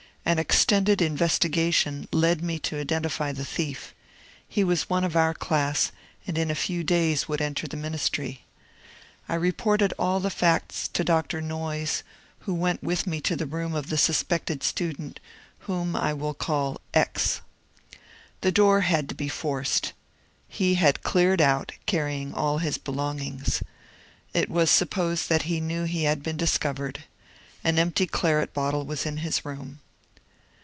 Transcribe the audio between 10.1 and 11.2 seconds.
the facts to